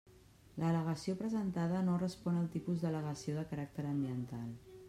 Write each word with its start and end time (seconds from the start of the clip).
L'al·legació 0.63 1.15
presentada 1.19 1.83
no 1.91 1.99
respon 2.05 2.39
al 2.41 2.49
tipus 2.57 2.81
d'al·legació 2.87 3.37
de 3.39 3.45
caràcter 3.55 3.91
ambiental. 3.95 4.53